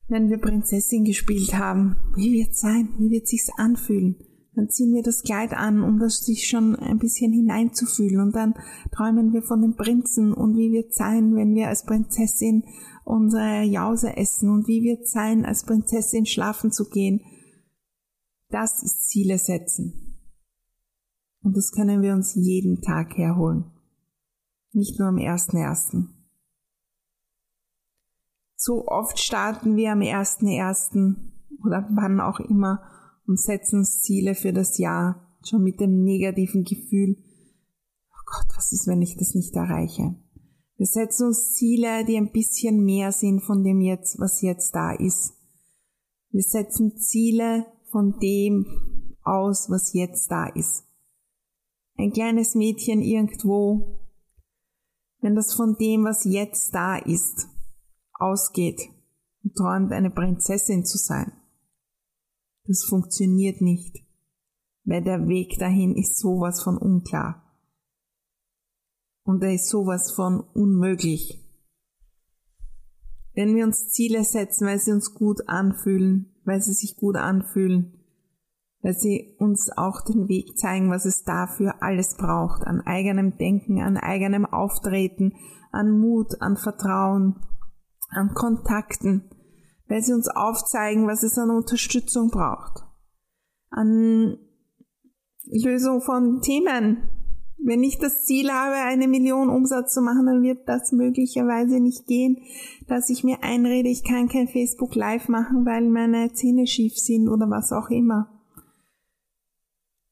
wenn 0.07 0.29
wir 0.29 0.39
Prinzessin 0.39 1.03
gespielt 1.03 1.53
haben. 1.53 1.97
Wie 2.15 2.33
wird's 2.33 2.61
sein? 2.61 2.89
Wie 2.97 3.11
wird 3.11 3.27
sich's 3.27 3.51
anfühlen? 3.57 4.15
Dann 4.55 4.69
ziehen 4.69 4.93
wir 4.95 5.03
das 5.03 5.21
Kleid 5.21 5.53
an, 5.53 5.83
um 5.83 5.99
das 5.99 6.25
sich 6.25 6.47
schon 6.47 6.75
ein 6.75 6.97
bisschen 6.97 7.31
hineinzufühlen. 7.31 8.19
Und 8.19 8.35
dann 8.35 8.55
träumen 8.91 9.33
wir 9.33 9.43
von 9.43 9.61
dem 9.61 9.75
Prinzen 9.75 10.33
und 10.33 10.57
wie 10.57 10.71
wird's 10.71 10.95
sein, 10.95 11.35
wenn 11.35 11.53
wir 11.53 11.67
als 11.67 11.85
Prinzessin 11.85 12.63
unsere 13.05 13.61
Jause 13.63 14.17
essen 14.17 14.49
und 14.49 14.67
wie 14.67 14.81
wird's 14.81 15.11
sein, 15.11 15.45
als 15.45 15.63
Prinzessin 15.63 16.25
schlafen 16.25 16.71
zu 16.71 16.89
gehen. 16.89 17.21
Das 18.49 18.81
ist 18.81 19.07
Ziele 19.09 19.37
setzen. 19.37 20.17
Und 21.43 21.55
das 21.55 21.71
können 21.71 22.01
wir 22.01 22.13
uns 22.13 22.33
jeden 22.33 22.81
Tag 22.81 23.15
herholen 23.15 23.76
nicht 24.77 24.99
nur 24.99 25.09
am 25.09 25.17
1.1. 25.17 26.07
So 28.55 28.87
oft 28.87 29.19
starten 29.19 29.75
wir 29.75 29.91
am 29.91 29.99
1.1. 29.99 31.15
oder 31.63 31.87
wann 31.91 32.19
auch 32.19 32.39
immer 32.39 32.81
und 33.27 33.39
setzen 33.39 33.79
uns 33.79 34.01
Ziele 34.01 34.35
für 34.35 34.53
das 34.53 34.77
Jahr 34.77 35.37
schon 35.43 35.63
mit 35.63 35.79
dem 35.79 36.03
negativen 36.03 36.63
Gefühl, 36.63 37.17
oh 38.09 38.23
Gott, 38.25 38.55
was 38.55 38.71
ist, 38.71 38.87
wenn 38.87 39.01
ich 39.01 39.17
das 39.17 39.35
nicht 39.35 39.55
erreiche? 39.55 40.15
Wir 40.77 40.85
setzen 40.85 41.27
uns 41.27 41.53
Ziele, 41.53 42.05
die 42.05 42.17
ein 42.17 42.31
bisschen 42.31 42.83
mehr 42.83 43.11
sind 43.11 43.41
von 43.41 43.63
dem 43.63 43.81
jetzt, 43.81 44.19
was 44.19 44.41
jetzt 44.41 44.75
da 44.75 44.91
ist. 44.91 45.33
Wir 46.29 46.43
setzen 46.43 46.97
Ziele 46.97 47.65
von 47.91 48.19
dem 48.19 48.65
aus, 49.23 49.69
was 49.69 49.93
jetzt 49.93 50.29
da 50.29 50.47
ist. 50.47 50.83
Ein 51.95 52.11
kleines 52.11 52.53
Mädchen 52.53 53.01
irgendwo 53.01 54.06
wenn 55.21 55.35
das 55.35 55.53
von 55.53 55.75
dem, 55.77 56.05
was 56.05 56.23
jetzt 56.25 56.73
da 56.73 56.97
ist, 56.97 57.47
ausgeht 58.13 58.81
und 59.43 59.55
träumt, 59.55 59.91
eine 59.91 60.09
Prinzessin 60.09 60.85
zu 60.85 60.97
sein. 60.97 61.31
Das 62.65 62.83
funktioniert 62.83 63.61
nicht, 63.61 64.03
weil 64.83 65.03
der 65.03 65.27
Weg 65.27 65.57
dahin 65.59 65.95
ist 65.95 66.19
sowas 66.19 66.61
von 66.61 66.77
unklar. 66.77 67.43
Und 69.23 69.43
er 69.43 69.53
ist 69.53 69.69
sowas 69.69 70.11
von 70.11 70.39
unmöglich. 70.39 71.43
Wenn 73.33 73.55
wir 73.55 73.65
uns 73.65 73.89
Ziele 73.89 74.23
setzen, 74.23 74.67
weil 74.67 74.79
sie 74.79 74.91
uns 74.91 75.13
gut 75.13 75.47
anfühlen, 75.47 76.33
weil 76.43 76.61
sie 76.61 76.73
sich 76.73 76.95
gut 76.95 77.17
anfühlen, 77.17 77.96
weil 78.81 78.93
sie 78.93 79.35
uns 79.39 79.69
auch 79.75 80.01
den 80.01 80.27
Weg 80.27 80.57
zeigen, 80.57 80.89
was 80.89 81.05
es 81.05 81.23
dafür 81.23 81.81
alles 81.81 82.15
braucht, 82.15 82.65
an 82.65 82.81
eigenem 82.81 83.37
Denken, 83.37 83.81
an 83.81 83.97
eigenem 83.97 84.45
Auftreten, 84.45 85.33
an 85.71 85.91
Mut, 85.99 86.41
an 86.41 86.57
Vertrauen, 86.57 87.35
an 88.09 88.33
Kontakten, 88.33 89.29
weil 89.87 90.01
sie 90.01 90.13
uns 90.13 90.27
aufzeigen, 90.29 91.07
was 91.07 91.23
es 91.23 91.37
an 91.37 91.49
Unterstützung 91.49 92.29
braucht, 92.29 92.83
an 93.69 94.37
Lösung 95.45 96.01
von 96.01 96.41
Themen. 96.41 97.09
Wenn 97.59 97.83
ich 97.83 97.97
das 97.97 98.23
Ziel 98.23 98.51
habe, 98.51 98.75
eine 98.75 99.07
Million 99.07 99.49
Umsatz 99.49 99.93
zu 99.93 100.01
machen, 100.01 100.27
dann 100.27 100.43
wird 100.43 100.69
das 100.69 100.91
möglicherweise 100.91 101.79
nicht 101.79 102.05
gehen, 102.05 102.37
dass 102.87 103.09
ich 103.09 103.23
mir 103.23 103.43
einrede, 103.43 103.89
ich 103.89 104.03
kann 104.03 104.29
kein 104.29 104.47
Facebook 104.47 104.93
Live 104.95 105.27
machen, 105.27 105.65
weil 105.65 105.89
meine 105.89 106.31
Zähne 106.33 106.67
schief 106.67 106.93
sind 106.95 107.27
oder 107.27 107.49
was 107.49 107.71
auch 107.71 107.89
immer. 107.89 108.36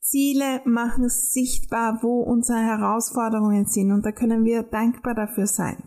Ziele 0.06 0.62
machen 0.66 1.10
sichtbar, 1.10 2.04
wo 2.04 2.22
unsere 2.22 2.60
Herausforderungen 2.60 3.66
sind 3.66 3.92
und 3.92 4.06
da 4.06 4.12
können 4.12 4.46
wir 4.46 4.62
dankbar 4.62 5.16
dafür 5.16 5.48
sein. 5.48 5.82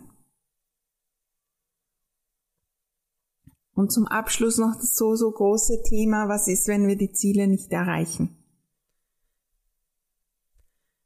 Und 3.73 3.93
zum 3.93 4.07
Abschluss 4.07 4.57
noch 4.57 4.75
das 4.75 4.97
so, 4.97 5.15
so 5.15 5.31
große 5.31 5.83
Thema, 5.83 6.27
was 6.27 6.49
ist, 6.49 6.67
wenn 6.67 6.85
wir 6.85 6.97
die 6.97 7.13
Ziele 7.13 7.47
nicht 7.47 7.71
erreichen? 7.71 8.35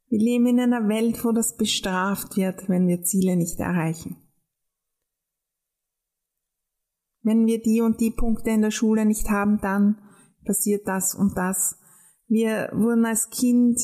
Wir 0.09 0.19
leben 0.19 0.47
in 0.47 0.59
einer 0.59 0.87
Welt, 0.89 1.23
wo 1.23 1.31
das 1.31 1.55
bestraft 1.55 2.35
wird, 2.35 2.67
wenn 2.67 2.87
wir 2.87 3.03
Ziele 3.03 3.35
nicht 3.35 3.59
erreichen. 3.59 4.17
Wenn 7.21 7.45
wir 7.45 7.61
die 7.61 7.81
und 7.81 8.01
die 8.01 8.11
Punkte 8.11 8.49
in 8.49 8.63
der 8.63 8.71
Schule 8.71 9.05
nicht 9.05 9.29
haben, 9.29 9.59
dann 9.61 10.01
passiert 10.43 10.87
das 10.87 11.13
und 11.13 11.37
das. 11.37 11.77
Wir 12.33 12.71
wurden 12.73 13.05
als 13.05 13.29
Kind 13.29 13.79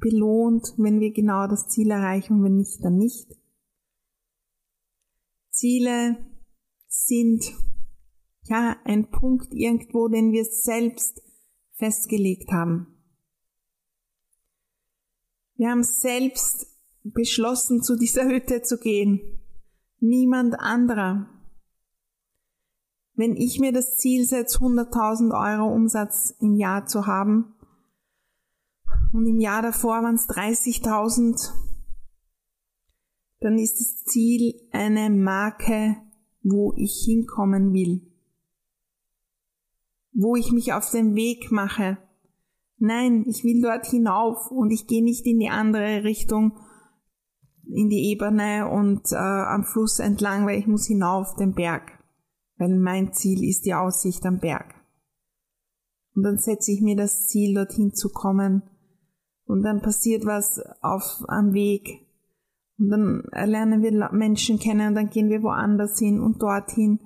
belohnt, 0.00 0.74
wenn 0.78 0.98
wir 0.98 1.12
genau 1.12 1.46
das 1.46 1.68
Ziel 1.68 1.92
erreichen 1.92 2.42
wenn 2.42 2.56
nicht, 2.56 2.82
dann 2.82 2.96
nicht. 2.96 3.28
Ziele 5.50 6.16
sind 6.88 7.44
ja 8.48 8.74
ein 8.82 9.12
Punkt 9.12 9.54
irgendwo, 9.54 10.08
den 10.08 10.32
wir 10.32 10.44
selbst 10.44 11.22
festgelegt 11.74 12.50
haben. 12.50 12.88
Wir 15.54 15.70
haben 15.70 15.84
selbst 15.84 16.66
beschlossen, 17.04 17.80
zu 17.80 17.96
dieser 17.96 18.24
Hütte 18.24 18.62
zu 18.62 18.76
gehen. 18.76 19.40
Niemand 20.00 20.58
anderer. 20.58 21.28
Wenn 23.22 23.36
ich 23.36 23.60
mir 23.60 23.70
das 23.70 23.98
Ziel 23.98 24.24
setze, 24.24 24.58
100.000 24.58 25.30
Euro 25.30 25.72
Umsatz 25.72 26.34
im 26.40 26.56
Jahr 26.56 26.86
zu 26.86 27.06
haben, 27.06 27.54
und 29.12 29.26
im 29.26 29.38
Jahr 29.38 29.62
davor 29.62 30.02
waren 30.02 30.16
es 30.16 30.28
30.000, 30.28 31.52
dann 33.38 33.58
ist 33.58 33.78
das 33.78 34.02
Ziel 34.02 34.54
eine 34.72 35.08
Marke, 35.08 35.98
wo 36.42 36.74
ich 36.76 37.04
hinkommen 37.06 37.72
will, 37.72 38.02
wo 40.12 40.34
ich 40.34 40.50
mich 40.50 40.72
auf 40.72 40.90
den 40.90 41.14
Weg 41.14 41.52
mache. 41.52 41.98
Nein, 42.78 43.24
ich 43.28 43.44
will 43.44 43.62
dort 43.62 43.86
hinauf 43.86 44.50
und 44.50 44.72
ich 44.72 44.88
gehe 44.88 45.04
nicht 45.04 45.28
in 45.28 45.38
die 45.38 45.48
andere 45.48 46.02
Richtung, 46.02 46.58
in 47.68 47.88
die 47.88 48.10
Ebene 48.10 48.68
und 48.68 49.12
äh, 49.12 49.14
am 49.14 49.62
Fluss 49.62 50.00
entlang, 50.00 50.44
weil 50.44 50.58
ich 50.58 50.66
muss 50.66 50.86
hinauf 50.86 51.36
den 51.36 51.54
Berg, 51.54 52.01
weil 52.62 52.78
mein 52.78 53.12
Ziel 53.12 53.42
ist 53.42 53.66
die 53.66 53.74
Aussicht 53.74 54.24
am 54.24 54.38
Berg. 54.38 54.74
Und 56.14 56.22
dann 56.22 56.38
setze 56.38 56.70
ich 56.70 56.80
mir 56.80 56.94
das 56.94 57.26
Ziel, 57.26 57.54
dorthin 57.54 57.92
zu 57.92 58.10
kommen 58.10 58.62
und 59.46 59.62
dann 59.62 59.82
passiert 59.82 60.24
was 60.24 60.60
auf 60.80 61.24
am 61.26 61.54
Weg 61.54 62.06
und 62.78 62.90
dann 62.90 63.22
lernen 63.32 63.82
wir 63.82 64.10
Menschen 64.12 64.60
kennen 64.60 64.88
und 64.88 64.94
dann 64.94 65.10
gehen 65.10 65.28
wir 65.28 65.42
woanders 65.42 65.98
hin 65.98 66.20
und 66.20 66.40
dorthin. 66.40 67.00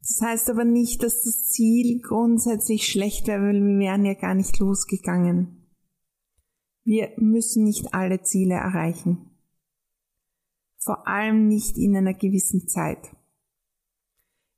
Das 0.00 0.20
heißt 0.22 0.50
aber 0.50 0.64
nicht, 0.64 1.02
dass 1.02 1.22
das 1.22 1.48
Ziel 1.48 2.00
grundsätzlich 2.00 2.86
schlecht 2.86 3.26
wäre, 3.26 3.42
weil 3.42 3.62
wir 3.62 3.78
wären 3.78 4.04
ja 4.04 4.14
gar 4.14 4.34
nicht 4.34 4.58
losgegangen. 4.60 5.66
Wir 6.84 7.10
müssen 7.16 7.64
nicht 7.64 7.92
alle 7.92 8.22
Ziele 8.22 8.54
erreichen. 8.54 9.30
Vor 10.78 11.06
allem 11.08 11.48
nicht 11.48 11.76
in 11.76 11.96
einer 11.96 12.14
gewissen 12.14 12.68
Zeit. 12.68 13.10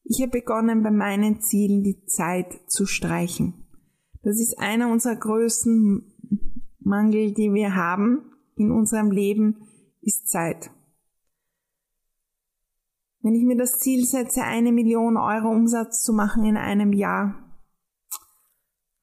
Ich 0.05 0.21
habe 0.21 0.33
begonnen, 0.33 0.83
bei 0.83 0.91
meinen 0.91 1.41
Zielen 1.41 1.83
die 1.83 2.05
Zeit 2.07 2.61
zu 2.67 2.87
streichen. 2.87 3.55
Das 4.23 4.41
ist 4.41 4.59
einer 4.59 4.91
unserer 4.91 5.17
größten 5.17 6.13
Mangel, 6.81 7.33
die 7.33 7.53
wir 7.53 7.75
haben 7.75 8.33
in 8.57 8.71
unserem 8.71 9.11
Leben, 9.11 9.67
ist 10.01 10.29
Zeit. 10.29 10.71
Wenn 13.21 13.35
ich 13.35 13.45
mir 13.45 13.57
das 13.57 13.79
Ziel 13.79 14.05
setze, 14.05 14.43
eine 14.43 14.73
Million 14.73 15.17
Euro 15.17 15.49
Umsatz 15.49 16.03
zu 16.03 16.13
machen 16.13 16.45
in 16.45 16.57
einem 16.57 16.93
Jahr, 16.93 17.39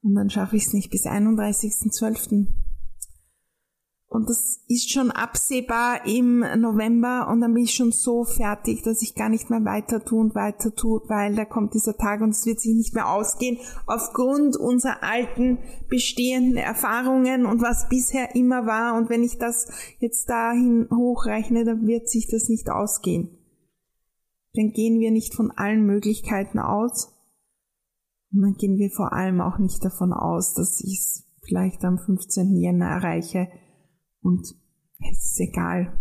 und 0.02 0.14
dann 0.14 0.30
schaffe 0.30 0.56
ich 0.56 0.66
es 0.66 0.72
nicht 0.72 0.90
bis 0.90 1.06
31.12. 1.06 2.46
Und 4.12 4.28
das 4.28 4.64
ist 4.66 4.90
schon 4.90 5.12
absehbar 5.12 6.04
im 6.04 6.40
November 6.40 7.28
und 7.30 7.40
dann 7.40 7.54
bin 7.54 7.62
ich 7.62 7.76
schon 7.76 7.92
so 7.92 8.24
fertig, 8.24 8.82
dass 8.82 9.02
ich 9.02 9.14
gar 9.14 9.28
nicht 9.28 9.50
mehr 9.50 9.64
weiter 9.64 10.04
tue 10.04 10.18
und 10.18 10.34
weiter 10.34 10.74
tue, 10.74 11.00
weil 11.06 11.36
da 11.36 11.44
kommt 11.44 11.74
dieser 11.74 11.96
Tag 11.96 12.20
und 12.20 12.30
es 12.30 12.44
wird 12.44 12.58
sich 12.58 12.74
nicht 12.74 12.92
mehr 12.92 13.08
ausgehen 13.08 13.58
aufgrund 13.86 14.56
unserer 14.56 15.04
alten 15.04 15.58
bestehenden 15.88 16.56
Erfahrungen 16.56 17.46
und 17.46 17.62
was 17.62 17.88
bisher 17.88 18.34
immer 18.34 18.66
war. 18.66 18.96
Und 18.96 19.10
wenn 19.10 19.22
ich 19.22 19.38
das 19.38 19.70
jetzt 20.00 20.28
dahin 20.28 20.88
hochrechne, 20.90 21.64
dann 21.64 21.86
wird 21.86 22.08
sich 22.08 22.26
das 22.26 22.48
nicht 22.48 22.68
ausgehen. 22.68 23.38
Dann 24.54 24.72
gehen 24.72 24.98
wir 24.98 25.12
nicht 25.12 25.36
von 25.36 25.52
allen 25.52 25.86
Möglichkeiten 25.86 26.58
aus. 26.58 27.14
Und 28.32 28.42
dann 28.42 28.54
gehen 28.54 28.76
wir 28.76 28.90
vor 28.90 29.12
allem 29.12 29.40
auch 29.40 29.58
nicht 29.58 29.84
davon 29.84 30.12
aus, 30.12 30.52
dass 30.54 30.80
ich 30.80 30.98
es 30.98 31.28
vielleicht 31.44 31.84
am 31.84 31.96
15. 31.96 32.56
Jänner 32.56 32.86
erreiche 32.86 33.46
und 34.22 34.54
es 35.10 35.24
ist 35.24 35.40
egal. 35.40 35.92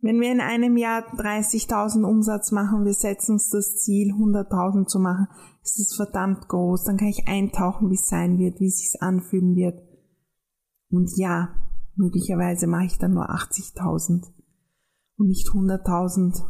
Wenn 0.00 0.20
wir 0.20 0.30
in 0.30 0.40
einem 0.40 0.76
Jahr 0.76 1.02
30.000 1.16 2.04
Umsatz 2.04 2.52
machen, 2.52 2.84
wir 2.84 2.92
setzen 2.92 3.32
uns 3.32 3.48
das 3.48 3.78
Ziel, 3.78 4.12
100.000 4.12 4.86
zu 4.86 4.98
machen, 4.98 5.28
ist 5.62 5.80
es 5.80 5.96
verdammt 5.96 6.46
groß. 6.48 6.84
Dann 6.84 6.98
kann 6.98 7.08
ich 7.08 7.26
eintauchen, 7.26 7.88
wie 7.88 7.94
es 7.94 8.08
sein 8.08 8.38
wird, 8.38 8.60
wie 8.60 8.66
es 8.66 8.80
sich 8.80 9.00
anfühlen 9.00 9.56
wird. 9.56 9.80
Und 10.90 11.16
ja, 11.16 11.54
möglicherweise 11.96 12.66
mache 12.66 12.84
ich 12.84 12.98
dann 12.98 13.14
nur 13.14 13.30
80.000 13.30 14.26
und 15.16 15.26
nicht 15.28 15.48
100.000. 15.48 16.42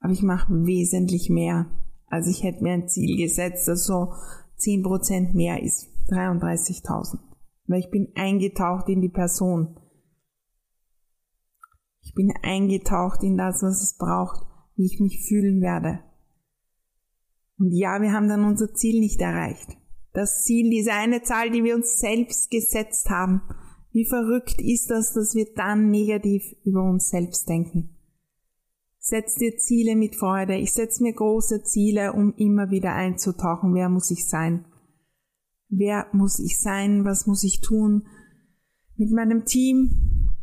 Aber 0.00 0.12
ich 0.12 0.22
mache 0.22 0.52
wesentlich 0.66 1.30
mehr. 1.30 1.70
Also 2.06 2.28
ich 2.28 2.42
hätte 2.42 2.62
mir 2.62 2.74
ein 2.74 2.88
Ziel 2.90 3.16
gesetzt, 3.16 3.66
das 3.66 3.84
so 3.84 4.12
10% 4.58 5.34
mehr 5.34 5.62
ist. 5.62 5.88
33.000 6.10 7.27
weil 7.68 7.80
ich 7.80 7.90
bin 7.90 8.08
eingetaucht 8.16 8.88
in 8.88 9.00
die 9.00 9.08
Person. 9.08 9.78
Ich 12.02 12.14
bin 12.14 12.32
eingetaucht 12.42 13.22
in 13.22 13.36
das, 13.36 13.62
was 13.62 13.82
es 13.82 13.96
braucht, 13.96 14.46
wie 14.76 14.86
ich 14.86 14.98
mich 14.98 15.24
fühlen 15.28 15.60
werde. 15.60 16.00
Und 17.58 17.72
ja, 17.72 18.00
wir 18.00 18.12
haben 18.12 18.28
dann 18.28 18.44
unser 18.44 18.72
Ziel 18.72 19.00
nicht 19.00 19.20
erreicht. 19.20 19.76
Das 20.12 20.42
Ziel, 20.44 20.70
diese 20.70 20.92
eine 20.92 21.22
Zahl, 21.22 21.50
die 21.50 21.62
wir 21.62 21.74
uns 21.74 21.98
selbst 21.98 22.50
gesetzt 22.50 23.10
haben. 23.10 23.42
Wie 23.92 24.06
verrückt 24.06 24.60
ist 24.60 24.90
das, 24.90 25.12
dass 25.12 25.34
wir 25.34 25.46
dann 25.54 25.90
negativ 25.90 26.42
über 26.64 26.82
uns 26.82 27.10
selbst 27.10 27.48
denken? 27.48 27.96
Setz 28.98 29.36
dir 29.36 29.56
Ziele 29.56 29.96
mit 29.96 30.16
Freude. 30.16 30.56
Ich 30.56 30.72
setze 30.72 31.02
mir 31.02 31.12
große 31.12 31.62
Ziele, 31.62 32.12
um 32.12 32.34
immer 32.36 32.70
wieder 32.70 32.94
einzutauchen. 32.94 33.74
Wer 33.74 33.88
muss 33.88 34.10
ich 34.10 34.28
sein? 34.28 34.64
Wer 35.68 36.06
muss 36.12 36.38
ich 36.38 36.58
sein? 36.58 37.04
Was 37.04 37.26
muss 37.26 37.44
ich 37.44 37.60
tun? 37.60 38.06
Mit 38.96 39.12
meinem 39.12 39.44
Team? 39.44 40.34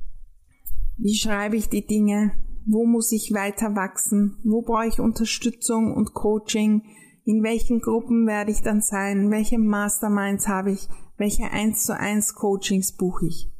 Wie 0.97 1.15
schreibe 1.15 1.55
ich 1.55 1.67
die 1.67 1.85
Dinge? 1.85 2.31
Wo 2.67 2.85
muss 2.85 3.11
ich 3.11 3.33
weiter 3.33 3.75
wachsen? 3.75 4.37
Wo 4.43 4.61
brauche 4.61 4.87
ich 4.87 4.99
Unterstützung 4.99 5.93
und 5.93 6.13
Coaching? 6.13 6.83
In 7.23 7.43
welchen 7.43 7.81
Gruppen 7.81 8.27
werde 8.27 8.51
ich 8.51 8.61
dann 8.61 8.81
sein? 8.81 9.31
Welche 9.31 9.57
Masterminds 9.57 10.47
habe 10.47 10.71
ich? 10.71 10.87
Welche 11.17 11.49
1 11.51 11.83
zu 11.83 11.97
1 11.97 12.35
Coachings 12.35 12.95
buche 12.95 13.27
ich? 13.27 13.51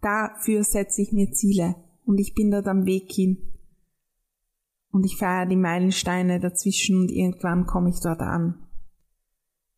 Dafür 0.00 0.64
setze 0.64 1.02
ich 1.02 1.12
mir 1.12 1.30
Ziele 1.32 1.74
und 2.06 2.18
ich 2.18 2.34
bin 2.34 2.50
dort 2.50 2.66
am 2.66 2.86
Weg 2.86 3.12
hin. 3.12 3.38
Und 4.90 5.04
ich 5.04 5.18
feiere 5.18 5.46
die 5.46 5.56
Meilensteine 5.56 6.40
dazwischen 6.40 6.98
und 6.98 7.10
irgendwann 7.10 7.66
komme 7.66 7.90
ich 7.90 8.00
dort 8.00 8.20
an 8.20 8.66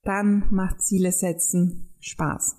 dann 0.03 0.49
macht 0.51 0.83
Ziele 0.83 1.13
setzen 1.13 1.95
Spaß. 2.01 2.57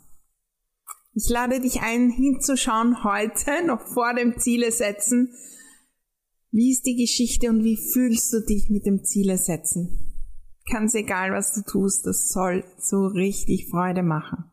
Ich 1.13 1.29
lade 1.29 1.60
dich 1.60 1.82
ein, 1.82 2.10
hinzuschauen 2.10 3.03
heute, 3.03 3.65
noch 3.65 3.82
vor 3.93 4.13
dem 4.13 4.39
Ziele 4.39 4.71
setzen. 4.71 5.29
Wie 6.51 6.71
ist 6.71 6.86
die 6.86 6.95
Geschichte 6.95 7.49
und 7.49 7.63
wie 7.63 7.77
fühlst 7.77 8.32
du 8.34 8.39
dich 8.39 8.69
mit 8.69 8.86
dem 8.86 9.03
Ziele 9.03 9.38
setzen? 9.38 10.13
Ganz 10.71 10.95
egal, 10.95 11.32
was 11.32 11.53
du 11.53 11.62
tust, 11.62 12.06
das 12.06 12.29
soll 12.29 12.63
so 12.77 13.08
richtig 13.08 13.67
Freude 13.69 14.01
machen. 14.01 14.45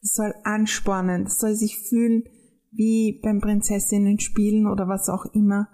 Das 0.00 0.14
soll 0.14 0.34
anspornen, 0.44 1.24
das 1.24 1.38
soll 1.38 1.54
sich 1.54 1.78
fühlen 1.78 2.24
wie 2.72 3.20
beim 3.22 3.40
Prinzessinnen 3.40 4.20
spielen 4.20 4.66
oder 4.66 4.88
was 4.88 5.08
auch 5.08 5.26
immer 5.34 5.68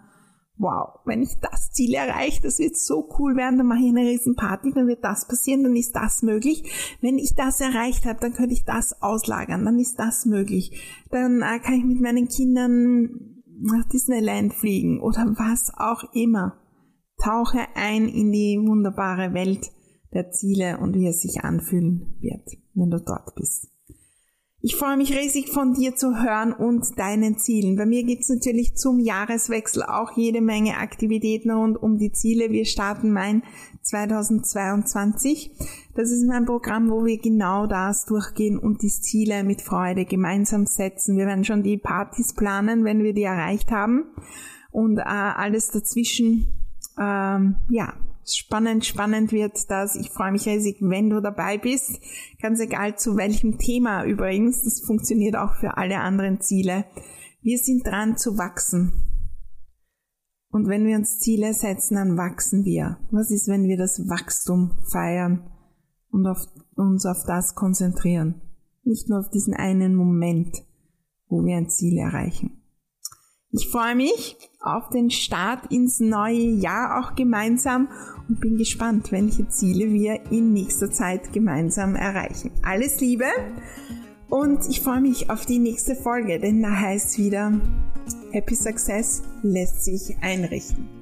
wow, 0.58 1.00
wenn 1.04 1.22
ich 1.22 1.38
das 1.40 1.70
Ziel 1.72 1.94
erreiche, 1.94 2.42
das 2.42 2.58
wird 2.58 2.76
so 2.76 3.08
cool 3.18 3.36
werden, 3.36 3.58
dann 3.58 3.66
mache 3.66 3.80
ich 3.80 3.90
eine 3.90 4.08
riesen 4.08 4.36
Party, 4.36 4.72
dann 4.72 4.86
wird 4.86 5.04
das 5.04 5.28
passieren, 5.28 5.62
dann 5.62 5.76
ist 5.76 5.94
das 5.94 6.22
möglich. 6.22 6.96
Wenn 7.00 7.18
ich 7.18 7.34
das 7.34 7.60
erreicht 7.60 8.06
habe, 8.06 8.20
dann 8.20 8.32
könnte 8.32 8.54
ich 8.54 8.64
das 8.64 9.02
auslagern, 9.02 9.64
dann 9.64 9.78
ist 9.78 9.98
das 9.98 10.24
möglich. 10.24 11.04
Dann 11.10 11.42
äh, 11.42 11.58
kann 11.60 11.74
ich 11.74 11.84
mit 11.84 12.00
meinen 12.00 12.28
Kindern 12.28 13.42
nach 13.60 13.86
Disneyland 13.88 14.54
fliegen 14.54 15.00
oder 15.00 15.34
was 15.36 15.72
auch 15.76 16.12
immer. 16.14 16.58
Tauche 17.22 17.60
ein 17.74 18.08
in 18.08 18.32
die 18.32 18.58
wunderbare 18.62 19.32
Welt 19.32 19.70
der 20.12 20.30
Ziele 20.30 20.78
und 20.78 20.94
wie 20.94 21.08
es 21.08 21.22
sich 21.22 21.42
anfühlen 21.42 22.16
wird, 22.20 22.58
wenn 22.74 22.90
du 22.90 23.00
dort 23.00 23.34
bist. 23.34 23.68
Ich 24.66 24.74
freue 24.74 24.96
mich 24.96 25.16
riesig 25.16 25.50
von 25.50 25.74
dir 25.74 25.94
zu 25.94 26.20
hören 26.20 26.52
und 26.52 26.98
deinen 26.98 27.38
Zielen. 27.38 27.76
Bei 27.76 27.86
mir 27.86 28.02
gibt's 28.02 28.28
natürlich 28.28 28.74
zum 28.74 28.98
Jahreswechsel 28.98 29.84
auch 29.84 30.16
jede 30.16 30.40
Menge 30.40 30.78
Aktivitäten 30.78 31.52
rund 31.52 31.80
um 31.80 31.98
die 31.98 32.10
Ziele. 32.10 32.50
Wir 32.50 32.64
starten 32.64 33.12
mein 33.12 33.44
2022. 33.82 35.52
Das 35.94 36.10
ist 36.10 36.26
mein 36.26 36.46
Programm, 36.46 36.90
wo 36.90 37.04
wir 37.04 37.16
genau 37.20 37.68
das 37.68 38.06
durchgehen 38.06 38.58
und 38.58 38.82
die 38.82 38.88
Ziele 38.88 39.44
mit 39.44 39.62
Freude 39.62 40.04
gemeinsam 40.04 40.66
setzen. 40.66 41.16
Wir 41.16 41.26
werden 41.26 41.44
schon 41.44 41.62
die 41.62 41.78
Partys 41.78 42.34
planen, 42.34 42.82
wenn 42.82 43.04
wir 43.04 43.14
die 43.14 43.22
erreicht 43.22 43.70
haben 43.70 44.06
und 44.72 44.98
äh, 44.98 45.02
alles 45.02 45.68
dazwischen, 45.68 46.48
ähm, 46.98 47.54
ja, 47.68 47.94
Spannend, 48.28 48.84
spannend 48.84 49.30
wird 49.30 49.70
das. 49.70 49.94
Ich 49.94 50.10
freue 50.10 50.32
mich 50.32 50.46
riesig, 50.46 50.78
wenn 50.80 51.10
du 51.10 51.20
dabei 51.20 51.58
bist. 51.58 52.00
Ganz 52.42 52.58
egal 52.58 52.98
zu 52.98 53.16
welchem 53.16 53.58
Thema 53.58 54.04
übrigens. 54.04 54.64
Das 54.64 54.80
funktioniert 54.80 55.36
auch 55.36 55.54
für 55.54 55.76
alle 55.76 56.00
anderen 56.00 56.40
Ziele. 56.40 56.86
Wir 57.40 57.58
sind 57.58 57.86
dran 57.86 58.16
zu 58.16 58.36
wachsen. 58.36 59.04
Und 60.50 60.66
wenn 60.68 60.86
wir 60.86 60.96
uns 60.96 61.20
Ziele 61.20 61.54
setzen, 61.54 61.94
dann 61.94 62.16
wachsen 62.16 62.64
wir. 62.64 62.98
Was 63.12 63.30
ist, 63.30 63.46
wenn 63.46 63.68
wir 63.68 63.76
das 63.76 64.08
Wachstum 64.08 64.76
feiern 64.90 65.48
und 66.10 66.26
auf, 66.26 66.46
uns 66.74 67.06
auf 67.06 67.22
das 67.26 67.54
konzentrieren? 67.54 68.40
Nicht 68.82 69.08
nur 69.08 69.20
auf 69.20 69.30
diesen 69.30 69.54
einen 69.54 69.94
Moment, 69.94 70.64
wo 71.28 71.44
wir 71.44 71.56
ein 71.56 71.68
Ziel 71.68 71.98
erreichen. 71.98 72.62
Ich 73.58 73.68
freue 73.68 73.94
mich 73.94 74.36
auf 74.60 74.90
den 74.90 75.10
Start 75.10 75.72
ins 75.72 75.98
neue 75.98 76.34
Jahr 76.34 77.00
auch 77.00 77.14
gemeinsam 77.14 77.88
und 78.28 78.38
bin 78.38 78.58
gespannt, 78.58 79.12
welche 79.12 79.48
Ziele 79.48 79.90
wir 79.94 80.30
in 80.30 80.52
nächster 80.52 80.90
Zeit 80.90 81.32
gemeinsam 81.32 81.96
erreichen. 81.96 82.50
Alles 82.62 83.00
Liebe 83.00 83.24
und 84.28 84.68
ich 84.68 84.82
freue 84.82 85.00
mich 85.00 85.30
auf 85.30 85.46
die 85.46 85.58
nächste 85.58 85.94
Folge, 85.94 86.38
denn 86.38 86.62
da 86.62 86.70
heißt 86.70 87.16
wieder 87.16 87.58
Happy 88.30 88.54
Success 88.54 89.22
lässt 89.42 89.86
sich 89.86 90.14
einrichten. 90.20 90.95